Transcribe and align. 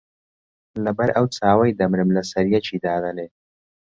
لەبەر 0.83 1.09
ئەو 1.15 1.25
چاوەی 1.35 1.75
دەمرم 1.79 2.09
لەسەر 2.17 2.45
یەکی 2.55 2.77
دادەنێ 2.85 3.27